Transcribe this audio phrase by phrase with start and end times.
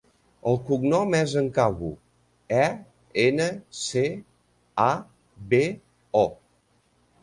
[0.51, 1.91] El cognom és Encabo:
[2.63, 2.65] e,
[3.27, 3.49] ena,
[3.83, 4.05] ce,
[4.91, 4.93] a,
[5.55, 5.65] be,
[6.25, 6.29] o.